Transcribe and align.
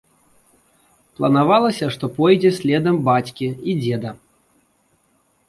Планавалася, 1.19 1.85
што 1.97 2.09
пойдзе 2.17 2.51
следам 2.61 2.95
бацькі 3.11 3.47
і 3.53 3.71
дзеда. 3.85 4.09